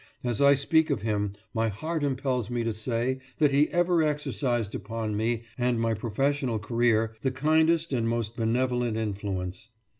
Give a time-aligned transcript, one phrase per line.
[0.23, 4.73] As I speak of him, my heart impels me to say that he ever exercised
[4.73, 9.69] upon me and my professional career the kindest and most benevolent influence.